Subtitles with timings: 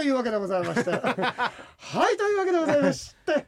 [0.00, 3.44] というわけでございまして はいというわけでございまして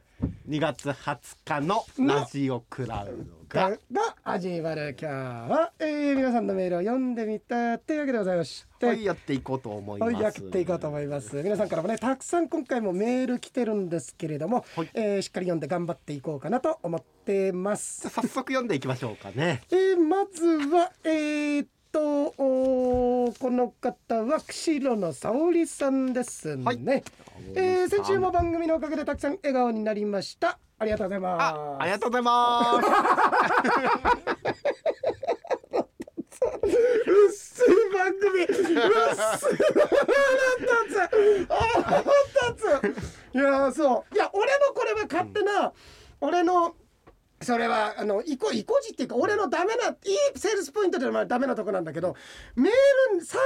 [0.47, 5.13] 2月20日のラジオクラウドががが始まる今日
[5.51, 10.13] は、えー、皆さんのメールを読んでみたというわけでございまして、はいやっていこうと思います。
[10.13, 11.41] はい、やっていこうと思います。
[11.41, 18.09] 皆さんからもね、たくさん今回もメール来てるんですけれども、はいえーしっかり読んで頑張っていこうかなと思ってます。
[18.09, 19.63] 早速読んでいきましょうかね。
[19.71, 26.63] えーまずは、えーっと、おーこの方は釧路の沙織さんですね。
[26.65, 26.79] はい
[27.55, 30.57] えー先週も番組のおかげでたくさん笑顔になりました。
[30.79, 31.41] ありがとうございます。
[31.43, 32.89] あ、ありがとうございます。
[36.65, 39.15] うっすい番組うっすい腹立
[40.89, 42.57] つあ腹立
[43.33, 45.71] ついやそういや俺のこれは勝手な、
[46.21, 46.75] 俺の
[47.43, 52.15] それはあのいこいこじっていうか俺のダメないいセールスポイントではダメなとこなんだけど
[52.55, 53.41] メール産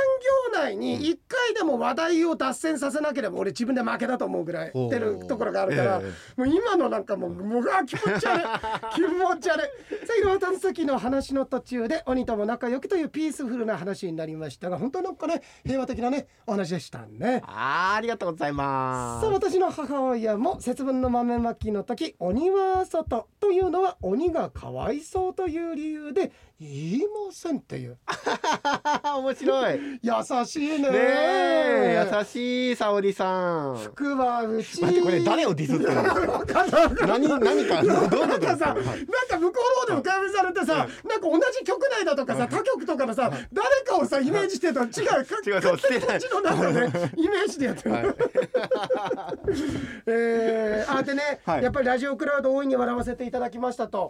[0.53, 4.89] 業内に1回でも話題を脱線させなければ俺自分で負けだと思うぐらいほう。
[4.89, 8.43] 出るところがあるから、えもう今のなんかもうもうあ気持ち悪い。
[8.95, 10.05] 気持ち悪い。
[10.05, 17.41] さあいろはた先の話の途中で鬼とも仲良くというピースフルな話になりましたが本当なんかね平和的なねお話でしたね。
[17.45, 19.21] あー、ありがとうございます。
[19.21, 27.97] さあ私の母親も節分の豆まきの時鬼は外というのは鬼がかわいそうという理由で言いませんっていう。
[29.17, 29.79] 面白い。
[29.79, 30.89] ね優しいね。
[30.91, 33.77] え、優しい沙織さん。
[33.77, 36.31] 服はうち待ってこれ誰をディスってるんですか。
[36.31, 36.83] わかんない。
[36.83, 38.73] わかんない何何かどういうことなんかさ。
[38.73, 44.89] なんか向こうの方でも会話されてさ、なんか同じ局内だとかさ、他局とかのさ、誰かをさ、イメージしてると違う、
[45.45, 47.91] 違う そうこっちの中で、イメージでやってる。
[47.91, 48.05] はい。
[50.07, 51.63] えー、あでね、はい。
[51.63, 54.09] やっぱりラジオクラウド大いに笑わせていただきましたと、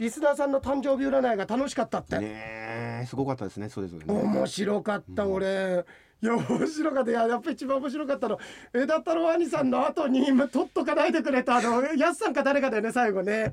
[0.00, 3.68] リスナーさんの誕生日占いが楽しかったって、ねえ、すごかったですね。
[3.68, 4.12] それぞれね。
[4.12, 5.84] 面白かった、俺。
[6.24, 7.10] いや面白かった。
[7.10, 8.38] いややっぱ一番面白かったの
[8.72, 13.52] 枝太郎兄さんの後に今取っとかないでくれたあの やすさんか誰かだよね最後ね。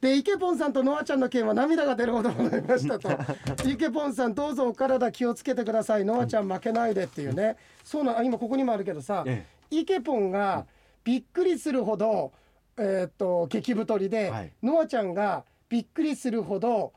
[0.00, 3.10] でイケポンさんとノアちゃんの件は涙が出るほどございましたと。
[3.68, 6.06] イケポンさんどうぞお体気をつけてください。
[6.06, 7.56] ノアちゃん負けないでっていうね。
[7.84, 10.64] そうなあ今ここにもあるけどさ、えイケポンが
[11.04, 12.32] びっくりするほど、
[12.78, 14.52] えーっと激太りで、はい。
[14.62, 16.92] ノアちゃんがびっくりするほどお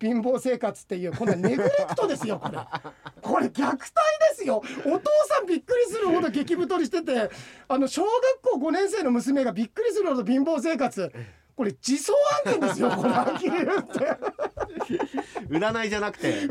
[0.00, 2.58] 貧乏生活っていうこんなネグレクトですよこれ。
[3.20, 3.90] これ虐待で
[4.36, 4.62] すよ。
[4.84, 7.30] お父さんびっくりするほど激太りしてて
[7.68, 8.12] あの小学
[8.58, 11.12] 校5年生の娘がびっくりするほど貧乏生活。
[11.56, 12.12] これ自走
[12.46, 14.18] 案件ですよこれはっきり言って。
[15.48, 16.32] 占いじゃなくて。
[16.32, 16.48] 占い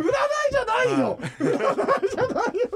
[0.51, 1.19] じゃないよ。
[1.39, 2.73] 占いじゃないよ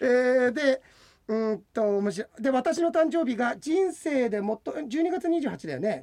[0.00, 0.82] えー、で
[1.28, 2.42] うーんと面白い。
[2.42, 6.02] で私の誕生日が人生で最も12月28だよね、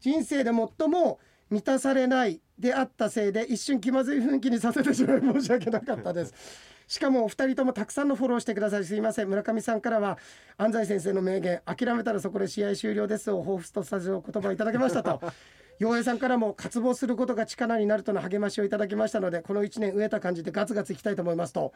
[0.00, 1.20] 人生で最も
[1.50, 6.34] 満たされないであったせいで一瞬気まずい雰囲気にさせてしまい申し訳なかったです。
[6.86, 9.28] しかもお二人ともたくさんのフォローしてくださりすいません。
[9.28, 10.18] 村上さんからは
[10.56, 13.30] 安西先生の名言諦めたらそこで試合終了です。
[13.30, 15.20] を彷彿とさせる言葉をいただきましたと。
[15.78, 21.72] 陽平さんからも渇望することが力になるとの励ましをいただきましたのでこの1年飢えた感じでガツガツいきたいと思いますと。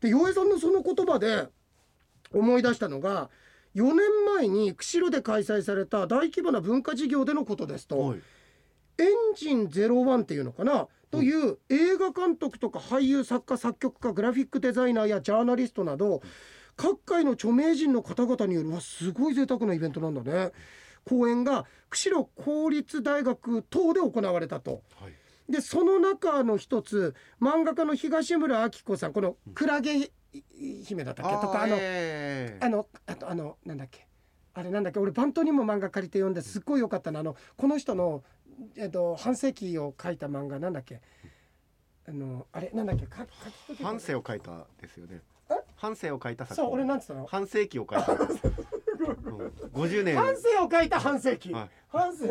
[0.00, 1.48] で陽平さんのその言葉で
[2.32, 3.28] 思い出したのが
[3.74, 8.20] 4年前に釧路で開催された大規模な文化事業でのことですと、はい
[8.98, 10.88] エンジン01っていうのかな？
[11.10, 16.20] という映画監督とか俳優作家作曲家グラフィックデザイナーやジャーナリストなど
[16.76, 20.52] 各界の著名人の方々によるわすごい贅沢なイベントなんだね。
[21.04, 24.82] 公演が釧路公立大学等で行われたと。
[25.00, 25.12] はい。
[25.50, 30.10] でその中の一つ漫画家の東村明子さんこの「クラゲ
[30.84, 31.32] 姫」だったっけ？
[31.36, 34.06] とかあのええあのあとあのなんだっけ？
[34.52, 35.00] あれなんだっけ？
[35.00, 37.20] 俺バントにも漫画借りて読んですっごい良かったの。
[37.20, 38.22] あのこの人の、
[38.76, 41.00] えっと、半世紀を書いた漫画なんだっけ？
[42.08, 42.70] あのあれ？
[42.74, 43.06] なんだっけ？
[43.06, 43.26] か
[43.68, 45.20] 書き半生を書いたですよね。
[45.50, 45.54] え？
[45.76, 46.74] 半生を書いた作そう品。
[46.74, 47.26] 俺なんつったの？
[47.26, 48.16] 半世紀を書いた。
[49.72, 50.16] 五十年。
[50.16, 51.70] 半世を書いた半世紀、はい。
[51.88, 52.26] 半世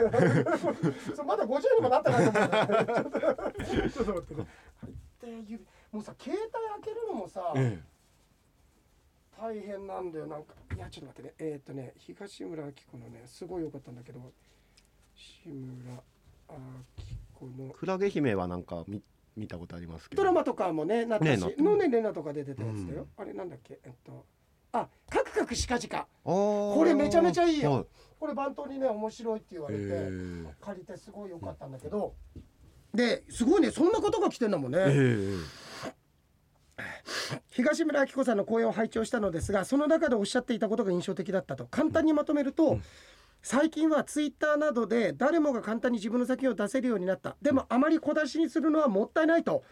[1.15, 2.49] そうまだ50にもなってないと思う
[3.65, 4.35] ちょっとちょっと待って。
[4.35, 7.81] ねはいで指もうさ携帯開けるのもさ、え
[9.39, 10.27] 大変なんだよ。
[10.27, 11.33] なんかいやちょっと待ってね。
[11.39, 14.19] えーっ、とね東村明子のねすごい良かったんだけど。
[15.15, 16.01] 志村。
[17.79, 19.01] クラゲ姫はなんか見
[19.35, 20.23] 見たことありますけど。
[20.23, 23.23] ドラマとかもねなったしねのねレナとか出てたやつだよ、うん。
[23.23, 23.79] あれなんだっけ？
[23.83, 24.25] えっと
[24.71, 27.71] あカクカクシカジカここれめちゃめちゃいいよ。
[27.71, 27.85] はい。
[28.19, 29.83] これ番頭にね面白いって言われて、
[30.59, 32.15] 借りてすごい良かったんだけど。
[32.93, 35.37] ですごいねそんな方が来てんだもんね、え
[37.51, 41.65] 東村明子さんの講演を拝聴したのですがその中でおっしゃっていたことが印象的だったと。
[41.65, 42.79] 簡単にまとめると、
[43.49, 47.37] 最近はツイッターなどで誰もが簡単に自分の作品を出せるようになった。
[47.41, 49.63] でもあまり小出しにするのはもったいないと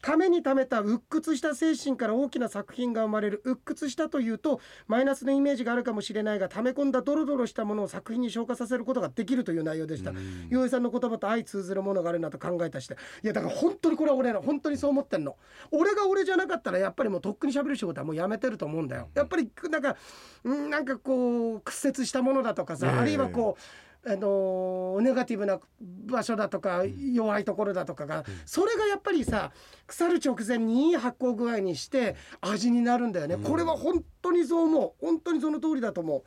[0.00, 3.42] ためにためた鬱屈した精神から大きな作品が生まれる。
[3.44, 10.12] 鬱屈したというとマイナスのイメージがあるかもしれないが溜め込んだドロドロしたものを作品に消化させることができるという内容でした。
[10.50, 12.96] 洋平さんの言葉と相通ずるものがあるなと考えたして。
[13.22, 15.36] いやだから本当にこれは俺の本当にそう思ってんの。
[15.72, 19.08] 俺が俺じゃなかったらやっぱりもうとっくに喋る仕事はもうやめてると思うんだよ。
[19.14, 19.96] やっぱりなんか
[20.44, 22.98] うんなんかこう屈折したものだとかさ、ええ。
[22.98, 23.62] あるいはこう
[24.06, 29.52] あのーネガティブな場所だとか弱いところだとかが、それがやっぱりさ
[29.86, 35.04] 腐る直前にいい発酵具合にして味になるんだよね、これは本当にそう思う。
[35.04, 36.24] 本当にその通りだと思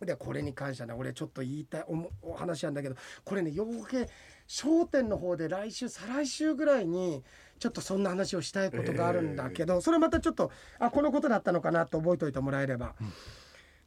[0.00, 0.06] う。
[0.06, 2.94] でこれに関してはね俺ちょっと言いたいおもお話なんだけど
[3.24, 4.08] これね余計
[4.46, 7.24] 商店の方で来週再来週ぐらいに
[7.58, 12.94] ちょっとそんな話をしたいことがあるんだけど、それまたちょっとあこのことだったのかなと覚えておいてもらえれば。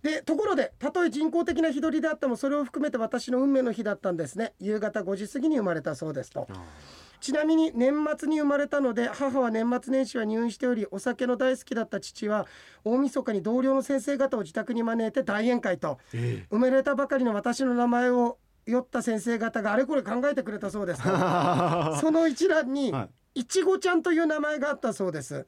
[0.04, 4.54] でところでたとえ人工的な日取りであってもそれを含めて私の運命の日だったんですね。
[4.60, 6.48] 夕方5時過ぎに生まれたそうですと。
[7.20, 12.48] ちなみに年末に生まれたので母は年末年始は入院しておりお酒の大好きだった父は
[12.84, 21.10] 大晦日に同僚の先生方を自宅に招いて大宴会とえ生まれたばかりの私の名前を酔った先生方があれこれ考えてくれたそうですと。
[22.02, 25.46] その一覧にはいちごちゃんという名前があったそうです。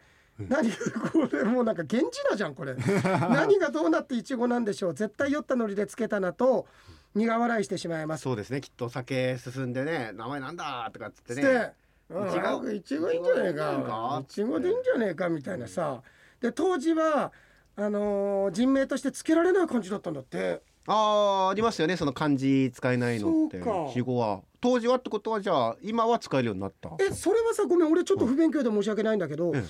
[0.50, 2.76] 何これもうなんか源氏名じゃんこれ。
[3.30, 4.94] 何がどうなっていちごなんでしょう。
[4.94, 6.68] 絶対酔ったノリでつけたなと
[7.16, 8.22] 苦笑いしてしまいます。
[8.24, 8.62] そうですね。
[8.62, 11.74] きっとお酒進んでね名前なんだとかっつってね。
[12.10, 13.64] いちごいちごいいんじゃねえか。
[13.84, 16.02] かいちごでいいんじゃねえかみたいなさ。
[16.42, 17.32] で当時は
[17.76, 20.62] あのー人名としてつけられない感じだったんだって。
[20.86, 21.96] あーありますよね。
[21.96, 23.64] その漢字使えないのって。
[23.64, 23.92] そうか。
[23.94, 24.42] 死語は。
[24.60, 26.90] 当時はってことはじゃあ今は使えるようになった？
[27.00, 27.92] えそれはさごめん。
[27.92, 29.64] 俺ちょっと不勉強で申し訳ないんだけど、ええ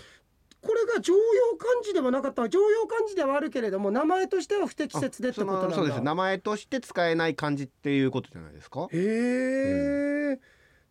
[0.64, 1.20] これが常用
[1.58, 5.76] 漢字ではなかった常用漢字ではあるけれども名前としては不適切でってことなんだ。
[5.76, 6.02] そうです。
[6.02, 8.88] 名前として使えない漢字っていうことじゃないですか？
[8.92, 10.40] へえ、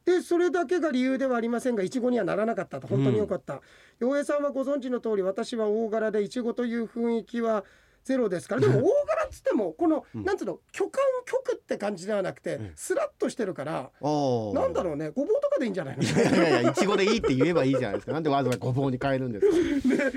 [0.04, 2.86] でそれだけが理由ではありませんがいちごにはならなかったと。
[2.86, 3.62] 本当によかった。
[3.98, 7.64] 洋平、さんはご存知の通り私は大柄でいちごという雰囲気は
[8.04, 8.60] ゼロですから。
[8.60, 10.24] でも大柄っつってもこの、うん。
[10.24, 12.72] なんつうの巨漢極って感じではなくて、ん。
[12.76, 16.02] スラッとしてるからなんだろうねごぼうとかでいいんじゃないの？
[16.02, 18.12] いやいやいやいちごでいいって言えばいいじゃないですか。
[18.12, 19.46] なんでわざわざごぼうに変えるんです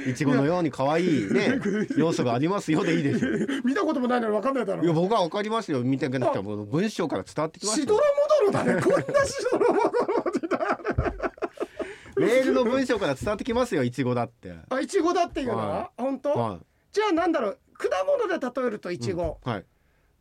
[0.03, 0.09] か？
[0.09, 1.59] いちごのように可愛いね
[1.97, 3.29] 要素がありますよでいいでしょ
[3.63, 4.83] 見たこともないのに分かんないだろ。
[4.83, 5.83] いや僕はわかりますよ。
[5.83, 7.85] 見てなくても文章から伝わってきますよ。
[7.85, 9.89] しどろもどろだねこんなしどろもど
[10.41, 10.79] ろだ
[12.17, 14.53] メールの文章から伝わってきますよいちごだって。
[14.69, 16.59] あいちごだっていうのは、は本当、は
[16.91, 19.65] じゃあなんだろう果物で例えるといいちご、うんはい。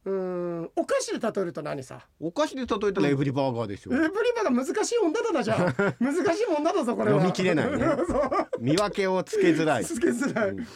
[0.07, 2.01] うんお菓子で例えると何さ？
[2.21, 5.75] お菓子で例えたらエブリバーガーでしょエブリバが難しい女だなじゃあ。
[5.99, 7.21] 難しい女だぞこれは。
[7.21, 7.87] 読み切れないね。
[8.61, 9.85] 見分けをつけづらい。
[9.85, 10.67] つけづらい、うん。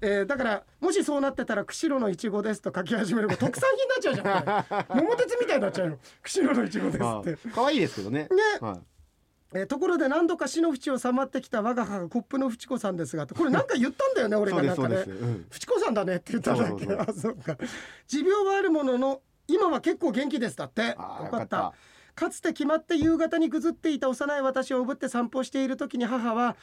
[0.00, 5.98] えーだからもしそうなってたら釧路のいちごですと書き始めれば特産品になっちゃうじゃん桃鉄みたいになっちゃうよ。
[6.22, 7.36] 釧路のいちごですあって。
[7.54, 8.22] 可愛いですけどね。
[8.22, 8.28] ね。
[8.60, 8.97] はい
[9.54, 15.04] えーところで何度か死の淵をさまってきた我が母コップの淵子さんですがこれなんか言ったんだよね俺がなんかねで。
[15.04, 15.46] すうん。
[15.50, 17.56] 淵子さんだねって言ったんだっけあそうか。
[18.06, 20.88] 持病はあるものの今は結構元気ですだって。
[20.88, 20.94] よ
[21.30, 21.72] かった。
[22.14, 26.56] かつて決まって夕方にぐずっていた幼い私をおぶって散歩している時に母は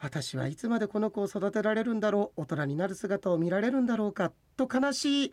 [0.00, 5.32] 私はいつまでこの子を育てられるんだろう大人になる姿を見られるんだろうかと悲しい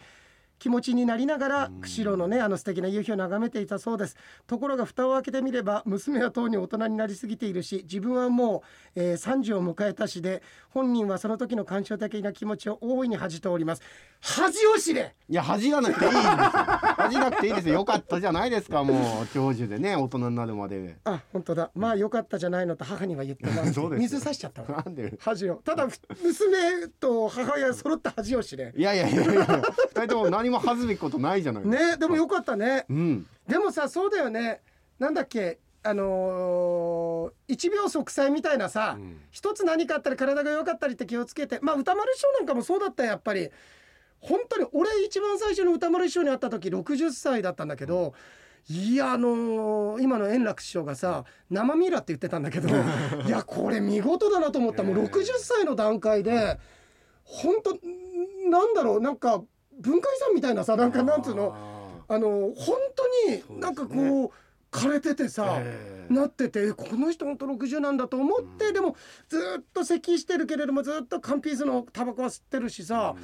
[0.60, 1.82] 気持ちになりながらうん。
[1.82, 4.16] 釧路のねあの素敵な夕日を眺めていたそうです。
[4.48, 8.64] ところが蓋を開けてみれば娘はとうに大人になりすぎているし自分はも
[8.96, 13.82] う、えー30を迎えたしで本人はその時の感傷的な気持ちを大いに恥じております。
[14.20, 15.16] 恥を知れ！
[15.30, 16.32] いや恥じらなくていいんですよ。
[16.98, 17.74] 恥じなくていいですよ。
[17.76, 20.98] よかったじゃないですかもう長寿でね大人になるまで。
[21.04, 21.72] あ本当だ。
[21.76, 24.84] まあよかったじゃないのと母には言ってま す水差しちゃったわ。
[24.86, 25.18] なんで？
[25.20, 25.56] 恥を。
[25.64, 28.74] ただふ 娘と母親揃った恥を知れ。
[28.76, 29.62] いやいやいやいや
[29.94, 32.86] 二人とも何も恥ずべきことないじゃないねでもよかったね。
[32.90, 33.28] うん。
[33.48, 34.62] でもさそうだよね。
[35.00, 35.60] なんだっけ？
[35.84, 39.20] あのー一秒息災みたいなさ、うん。
[39.32, 41.60] 一つ何かあったり体が弱かったりって気をつけて。
[41.62, 43.50] まあ歌丸師匠なんかもそうだったよやっぱり。
[44.20, 48.14] 本当に俺一番最初に歌丸師匠に会った時60歳だったんだけど、
[48.68, 52.68] いやあのー今の円楽師匠がさ生ミイラって言ってたんだけど
[53.26, 54.82] いやこれ見事だなと思った。
[54.84, 56.60] もうええ60歳の段階で
[57.24, 57.78] 本当
[58.50, 59.44] なんだろうなんか
[59.80, 61.56] 文化遺産みたいなさなんかなんつうの
[62.08, 64.32] ああの本当になんかこう
[64.72, 66.14] 枯れててーさ、ええ。
[66.14, 68.74] なっててこの人本当60なんだと思って、うん。
[68.74, 68.96] でも
[69.30, 73.16] ずっと咳してるけれどもずっと缶ピースのタバコは吸ってるしさ、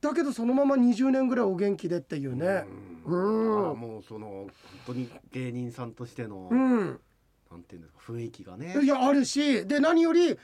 [0.00, 2.64] だけどそのまま20年ぐらいお元気でっていうね。
[3.04, 3.52] うん。
[3.52, 3.70] うん。
[3.70, 4.50] あもうその本
[4.86, 7.00] 当に芸人さんとしての、うん、
[7.50, 8.76] なんていうんですか雰囲気がね。
[8.82, 10.38] いやあるしで何より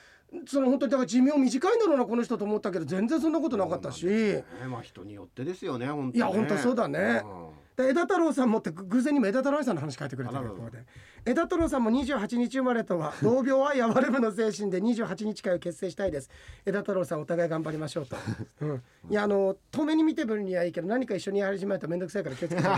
[0.45, 4.05] その本当にだから寿命短いんだろうなこの人と思ったけど全然そんなことなかったし。
[4.05, 6.17] ねまあ人によってですよね本当ね。
[6.17, 7.21] いや本当そうだね。
[7.23, 7.49] うん。
[7.75, 10.85] で枝太郎さんもってぐ偶然にも枝太郎さんの話書いてくれてるここで。
[11.25, 16.29] 枝太郎さんも28日生まれとは同病愛哀れむの精神で28日会を結成したいです。
[16.65, 18.15] 枝太郎さんお互い頑張りましょうと、
[18.61, 22.67] うん、いやあの遠目に見てぶるにはいいけど何か一緒にやり始めると面倒くさいから気をつけて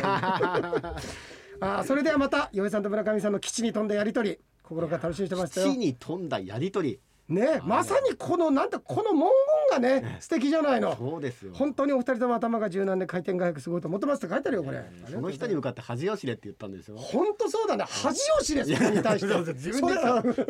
[1.63, 6.99] あーそれではまた洋江さんと村上さんの基地に飛んだやりとり心が楽しみにしてましたよ地に飛んだやりとり
[7.31, 9.29] ねまさにこのなんてこの文言
[9.71, 10.95] がね素敵じゃないの。
[10.95, 11.53] そうですよ。
[11.53, 14.83] 本当にお二人とも頭が柔軟で回転が速くすごいと思ってますって書いてあるよこれ。
[15.11, 16.97] その人に向かって恥吉れって言ったんですよ。
[16.97, 17.85] 本当そうだね。
[17.87, 19.53] 恥を知れそれに対して。
[19.53, 19.95] 自分で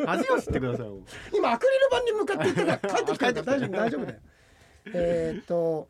[0.06, 0.86] 恥を知ってください
[1.34, 3.32] 今アクリル板に向かって言ってから帰ってきた。
[3.32, 4.18] から大丈夫大丈夫だよ。
[4.94, 5.88] えーっと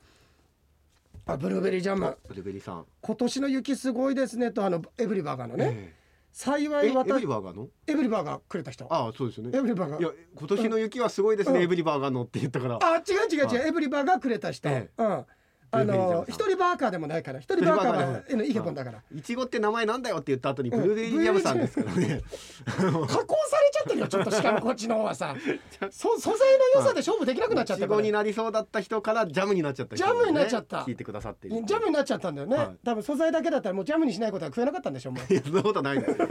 [1.25, 2.19] あブルーベリージャム。
[2.27, 2.85] ブルベリーさん。
[3.01, 5.95] 今年の雪すごいですねとあのエブリバーガーのね、
[6.33, 7.69] 幸い私ブリバーガーの？
[7.87, 8.87] エブリバーガーくれた人。
[8.93, 9.57] ああそうですよね。
[9.57, 11.65] エブリバーガーいや今年の雪はすごいですね、うん。
[11.65, 12.79] エブリバーガーのって言ったから。
[12.83, 15.03] あ違う違う違う、はエブリバーガーくれた人、ええ。
[15.03, 15.27] うん
[15.75, 19.03] あの一人バーカーでもないから一人バーカーはえのイケポンだから。
[19.15, 22.21] いちごって名前なんだよって言った後にブルーベリージャムさんですからね。
[22.67, 25.35] 加工されちゃってるよちょっとしかもこっちの方はさ。
[25.91, 29.97] そ素材の良さで勝負できなくなっちゃいちごってるからになりそうだった人からジャムになっちゃった。
[29.97, 30.81] 人ジャムになっちゃった。
[30.81, 32.77] 聞いてくださってるジャムになっちゃったんだよね、はい。
[32.85, 36.29] 多分素材だけだったらもうジャムにしないことは食えなかったんでしょうもういやそんなことないですよ。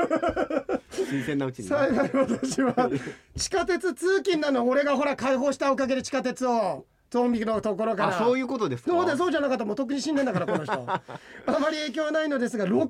[0.92, 2.90] 新鮮なうちにね、幸い私は
[3.36, 4.68] 地下鉄通勤なの。
[4.68, 8.10] 俺がほら開放したおかげで地下鉄をゾンビのところから。
[8.18, 8.92] あそういうことですか？
[8.92, 10.74] そうだそうじゃなかったらもうとっくに死んだからこの人。
[10.90, 11.02] あ
[11.46, 12.88] まり影響はないのですが60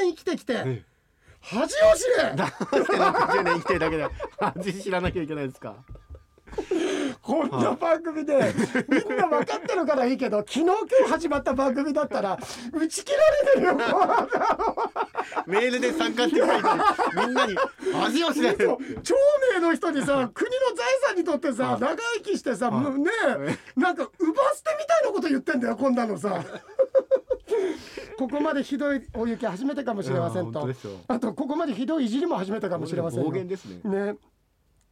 [0.00, 0.82] 年生きてきてえ
[1.40, 2.34] 恥を知れ。
[2.34, 2.46] どう
[2.84, 4.08] して60年生きてるだけで
[4.40, 5.76] 味知らなきゃいけないですか？
[7.22, 8.54] こんな番組で
[8.88, 10.74] みんな分かってるからいいけど昨日今
[11.06, 12.38] 日始まった番組だったら
[12.72, 13.18] 打ち切ら
[13.52, 13.76] れてるよ。
[15.46, 16.62] メールで参加してくれて
[17.16, 17.56] みんなに
[18.04, 18.56] 味を知れ。
[18.56, 19.14] そう長
[19.54, 22.78] 命の人にさ国の財産にとってさはい長生きしてさね
[23.76, 26.42] なんか奪わ捨てみたいなこと言ってんだよこんなのさ。
[28.18, 30.68] ここまでひどい大雪初めてかもしれませんと。
[31.06, 33.24] あとここまでひどいいじりも初めてかもしれません
[33.84, 34.16] ね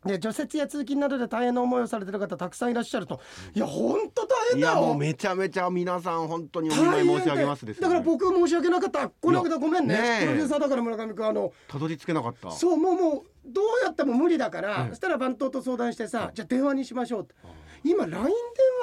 [0.07, 3.21] で除雪や通勤などで大変な思いをされてる方たくさんいらっしゃると。
[3.55, 4.73] いや本当大変だよ。
[4.73, 9.09] いやもうめちゃめちゃ皆さん本当にお見舞い申し上げますですよだから僕申し訳なかった。
[9.09, 10.21] この間ごめんね。
[10.21, 12.51] プロデューサーだから村上君あのたどり着けなかった。
[12.51, 14.89] そうもうもうどうやっても無理だから、うん。
[14.91, 17.35] そしたら番頭と相談してさ、じゃあ電話にしましょうって。
[17.85, 18.33] 今 LINE 電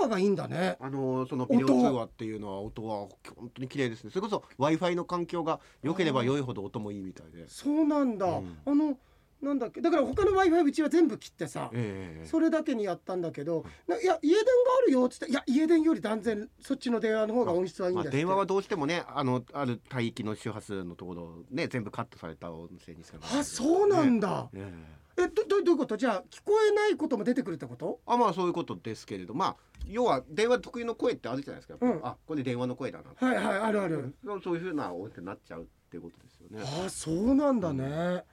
[0.01, 0.77] 話がいいんだね。
[0.79, 4.11] あのそのビデオ通話っていうのは音は本当に綺麗ですね。
[4.11, 7.47] それこそ w i f i の環境が良ければ良いほど音もいいみたいで。
[7.49, 8.57] そうなんだ、うん。
[8.65, 8.97] あの
[9.43, 9.81] なんだっけ？
[9.81, 24.71] だから他の w i f i うちは全部切ってさ、ええそれだけにやったんだけど、ないや家電があるよっつっていや家電より断然そっちの電話の方が音質はいいんまあ、電話はどうしてもねあのある帯域の周波数のところをね全部カットされた音声にしかあそうなんだ、え
[25.17, 25.23] え。
[25.23, 25.95] えどどどういうこと？
[25.95, 27.99] じゃあ聞こえないことも出てくるってこと？
[28.07, 29.33] あまあそういうことですけれど。
[29.33, 29.55] まあ
[29.87, 31.99] 要は電話特有の声ってあるじゃないですか、うん。
[32.03, 33.27] あこれ電話の声だな。
[33.27, 36.85] はいはいあるある、そういうふうな音になっちゃうっていうことですよね。
[36.85, 38.23] あそうなんだね、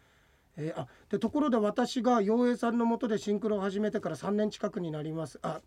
[0.56, 5.38] えーあでところで私が陽平さんのもとでシンクロを始めてから3年近くになります。
[5.42, 5.60] あ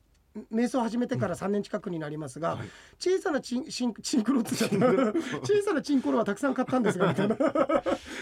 [0.52, 2.68] 瞑想を始めてから3年近くになりますが、はい。
[2.98, 5.20] 小さなチンチンチンクロって言っちゃった。
[5.46, 7.38] 小さなチンコロはたくさん買ったんですがみたいな。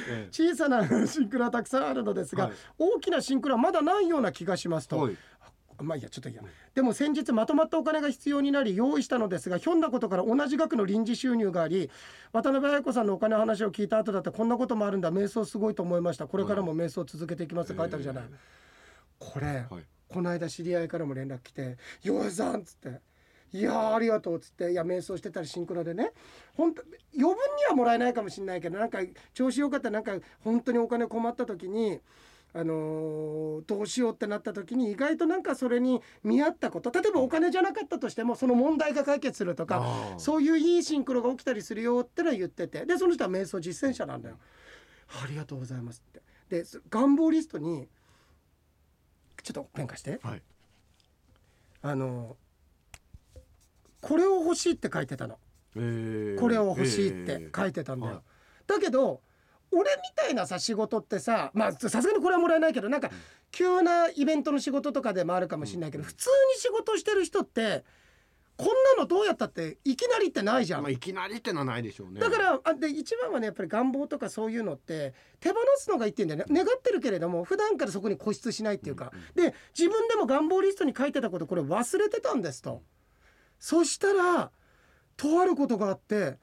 [0.10, 2.54] え小さなシンクロはたくさんあるのですが、はい。
[2.78, 5.18] 大きなシンクロはまだないような気がしますと、えはい
[5.84, 6.44] まあいいやちょっといいや。
[6.74, 11.90] でも先日まとまったお金が必要になり用意したのですがひょんなことから同じ額の臨時収入があり
[12.32, 15.12] 渡辺彩子さんのお金の話を聞いた後だってこんなこともあるんだ。
[15.12, 16.28] 瞑想すごいと思いました。
[16.28, 18.24] これからも瞑想を続けていきますって書いてあるじゃない、
[19.20, 19.66] これ、はい。
[20.08, 23.00] この間知り合いからも連絡来て「洋平さん」っつって
[23.54, 26.12] 「いやーありがとう」っつっていや瞑想してたりシンクロでね。
[26.54, 26.82] 本当
[27.14, 29.00] 余分にはもらえないかもしれないけどなんか
[29.34, 32.02] 調子よかったらなんか本当にお金困った時に。
[32.54, 44.38] あのーどうしようってなった時に意外となんかそれに見合ったこと例えばお金じゃなかったとしてもその問題が解決するとかそういういいシンクロが起きたりするよってのは言っててでその人は瞑想実践者なんだよ。
[45.24, 46.22] ありがとうございますって。
[46.50, 47.88] でそ願望リストに
[49.44, 50.20] ちょっとペン貸して。
[50.22, 50.42] はい
[51.84, 52.36] あの
[54.02, 55.38] これを欲しいって書いてたの。
[55.76, 58.14] ええこれを欲しいって書いてたんだよ。
[58.16, 58.24] はい
[58.68, 59.22] だけど
[59.72, 63.10] 俺みたいなさ仕事ってさまあさすがにこれはもらえないけどなんか
[63.52, 67.84] 急なイベントの仕事とかでもあるかもしれないけど、普通に仕事してる人って
[68.58, 70.84] こんなのどうやったっていきなりってないじゃん。
[70.84, 70.92] まあ、。
[70.92, 72.20] いきなりってのはないでしょうね。
[72.20, 76.64] だからあで一番はねやっぱり願望とかそういうのって手放すのがいいってんだよね。
[76.64, 82.84] 願ってるけれども普段からそこに固執しないっていうか、で自分でも願望リストに書いてたことこれ忘れてたんですと、
[83.58, 84.52] そしたら
[85.18, 86.38] とあることがあって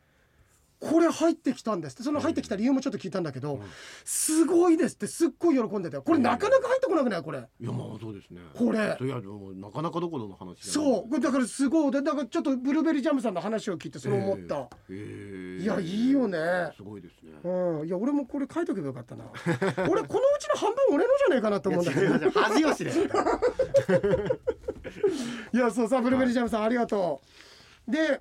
[0.81, 1.95] これ入ってきたんです。
[1.95, 3.61] ってその入ってきた理由もちょっと聞いたんだけど、
[4.05, 6.03] すごいですってすっごい喜んでたよ。
[6.03, 7.23] これなかなか入ってこなくない？
[7.23, 7.39] これ。
[7.39, 8.41] いやまあそうですね。
[8.55, 8.79] これ。
[8.79, 11.09] いやでもなかなかどころの話そう。
[11.09, 11.91] これだからすごい。
[11.91, 15.63] でだからちょっとブルーベリージャムさんの話を聞いてそれ思った、ええ。
[15.63, 16.39] いやいいよね。
[16.77, 17.33] すごいですね。
[17.43, 17.87] うん。
[17.87, 19.25] いや俺もこれ書いとけばよかったな。
[19.89, 22.07] 俺このうちの半分俺のじゃねえかなと思うんだけど。
[22.07, 22.99] いや違います恥吉です
[25.53, 27.21] いやそうさブルーベリージャムさんありがと
[27.89, 27.91] う。
[27.91, 28.21] で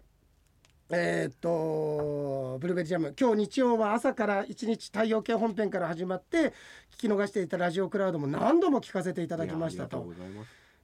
[0.89, 3.13] えーっとブルーベリージャム。
[3.20, 6.53] 今日日曜は朝から一日太陽系本編から始まって
[6.96, 10.13] 聞き逃していたラジオクラウドも何度も聞かせていただきましたと。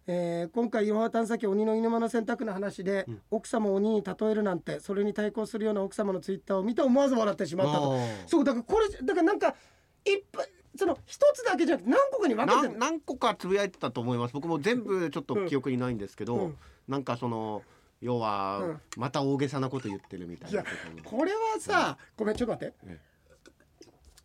[0.05, 7.98] えー今回いろは探査機鬼の犬間の選択の話で、奥様を鬼に例えるなんてそれに対抗するような奥様のツイッターを見て思わず笑ってしまったと。
[8.27, 9.55] そうだからこれだからなんか
[10.05, 12.62] いっぱいその一つだけじゃなくて何個かに分けて。
[12.63, 14.33] る何何個かつぶやいてたと思います。
[14.33, 16.57] 僕も全部ちょっと記憶にないんですけど、うん。
[16.89, 17.62] なんかその
[18.03, 18.81] 要は、うん。
[18.98, 20.63] また大げさなこと言ってるみたいな
[21.03, 22.75] これはさ、ごめんちょっと待って。
[22.86, 23.00] え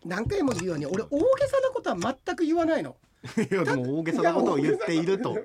[0.04, 2.96] 何回も言うように俺大げさなことは全く言わないの。
[3.50, 5.36] いやでも大げさなことを言っていると。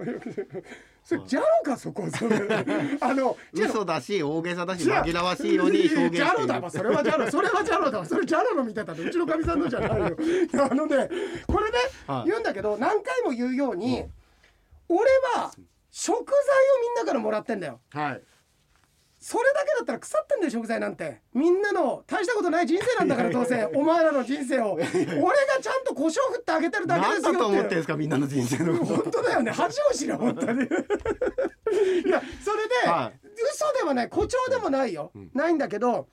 [1.03, 2.37] それジャロかそこそれ。
[3.01, 10.17] あの嘘だし大げさだし紛らわしいように表現ジャロだわそれはジャロそれはジャロだわそれジャロの見てたのうちのかみさんのじゃないよ。
[10.71, 11.09] あのね
[11.47, 12.29] これね、はい。
[12.29, 14.05] 言うんだけど何回も言うように、
[14.87, 15.01] 俺
[15.35, 15.51] は
[15.95, 16.25] 食材を
[16.81, 17.79] みんなからもらってんだよ。
[17.91, 18.21] はい。
[19.19, 21.21] それだけだったら腐ってんだよ食材なんて。
[21.35, 23.63] みんなの大したことない人生なんだからどうせ。
[23.75, 24.73] お前らの人生を。
[24.73, 24.89] 俺が
[25.61, 28.95] ちゃんと胡椒振ってあげてるだけですよ何だと思ってんですかみんなの人生のこと。
[28.95, 29.51] 本当だよね。
[29.51, 30.63] 恥を知れ本当に。
[30.65, 33.27] いやそれで、はい。
[33.53, 35.29] 嘘ではない誇張でもないよ、ん。
[35.35, 36.07] ないんだけど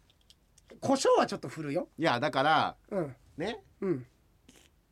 [0.80, 1.88] 胡椒はちょっと振るよ。
[1.98, 3.16] いやだからうん。
[3.38, 3.64] ね。
[3.80, 4.06] うん。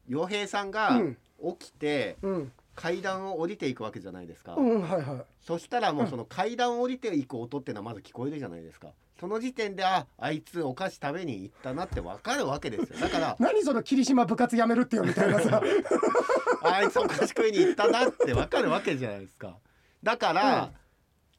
[0.09, 1.18] 洋平さんがうん。
[1.59, 5.25] 起きてうん階段を降りていくわけじゃないですか、うんはいはい。
[5.40, 8.90] そしたらもうその階段を降りていく音っていうのはまず聞こえるじゃないですか。
[9.18, 13.00] その時点でああいつお菓子食べに行ったなってわかるわけですよ。
[13.02, 15.61] だから何その霧島部活やめるってよみたいなさ。
[16.62, 19.56] あいつお菓子食いに行ったなってわかるわけじゃないですか。
[20.04, 20.70] だから、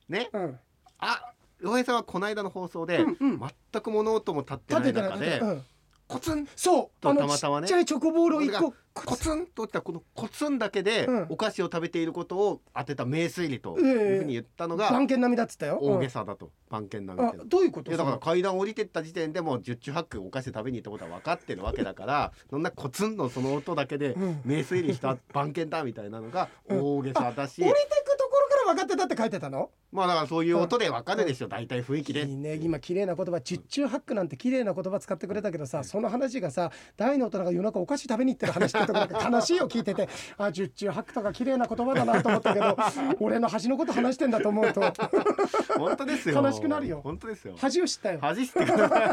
[0.10, 0.60] ねうん。
[0.98, 3.40] あ洋平さんはこの間の放送で、うんうん。
[3.40, 5.66] 全く物音も立ってない中で、うん
[6.10, 6.48] コツン。
[6.56, 7.02] そう。
[7.02, 7.68] とあのたまたまね。
[7.68, 8.74] ちっちゃいチョコボールを一個。
[8.96, 9.46] コツン。
[9.46, 11.28] と落ちたこのコツンだけで、うん。
[11.30, 15.78] お菓子を食べていることを当てた名推理とええいうふうに言ったのが番犬並みだっつったよ。
[15.80, 17.92] 大げさだと、番犬並みあってどういうこと？
[17.92, 24.42] いやだから階段降りてった時点でもう十中八九お菓子食べに行ったことは分かってるわけだからそんなコツンのその音だけでうん。
[24.44, 29.70] 名推理した番犬だみたいなのが大げさだし、降りてくところから分かってたって書いてたの？
[29.92, 32.26] まあだからそういう音で分かるでしょ大体雰囲気で。
[32.26, 32.56] いいね。
[32.62, 33.42] 今綺麗な言葉。
[33.42, 40.08] 十中八九なんて綺麗な言葉使ってくれたけどさその話がさ大の大人が夜中お菓子食べに行ってる話ってところが悲しいよ聞いてて。
[40.38, 42.78] あ十中八九とか綺麗な言葉だなと思ったけど
[43.20, 44.82] 俺の恥のこと話してんだと思うと。
[45.78, 46.42] 本当ですよ。
[46.42, 47.02] 悲しくなるよ。
[47.04, 47.56] 本当ですよ。
[47.58, 48.20] 恥を知ったよ。
[48.22, 49.10] 恥してください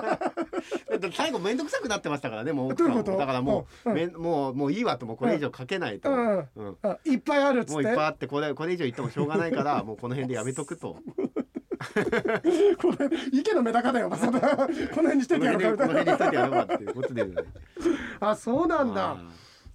[0.90, 3.02] だって最後面倒くさくなってましたからねもう奥さんも。
[3.02, 6.48] だからもう,、うんめんもうもういいわともうこれ以上かけないと、うん。
[7.04, 7.72] いっぱいあるっつって。
[7.72, 10.98] もういっぱいあってこれこれ以上言ってもしょうがないからもうこの辺でやめとくと。
[12.79, 16.37] これ池のメダカだよそんなこの辺にしてこてこの辺にしといて
[16.74, 17.35] っていうことで、ね、
[18.18, 19.11] あそうなんだ。
[19.11, 19.18] あ。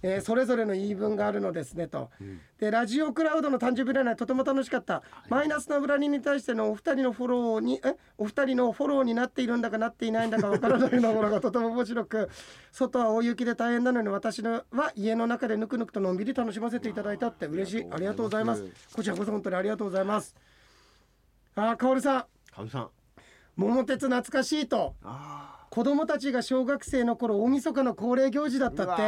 [0.04, 2.40] えーそれぞれの言い分があるのですねと、ん。
[2.58, 5.04] でラジオクラウドの誕生日占いとても楽しかった。
[5.28, 7.94] マイナスな占いに対してのお二人のフォローにえ？
[8.18, 12.30] お二人のフォローになっているんだかなっていないんだかわからないようなものがとても面白く
[12.72, 17.84] 外は大雪で大変なのに私のは家の中でぬくぬくとのんびり楽しませていただいたって嬉しい。
[17.84, 18.64] あありりがとうございます。
[18.92, 20.34] こちらこそ本当にありがとうございます
[21.54, 22.20] あーかおるさん。
[22.20, 22.88] かおりさん。
[23.56, 24.94] 桃鉄懐かしいと。
[25.02, 29.02] あ子供たちが小学生の頃大晦日の恒例行事だったって。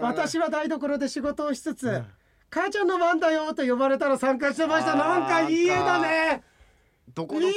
[0.00, 2.02] 私は台所で仕事をしつつ、
[2.50, 4.94] 母ちゃんの番だよと呼ばれたら参加してました。
[4.94, 6.42] なんかいい絵だね。
[7.14, 7.54] どこの家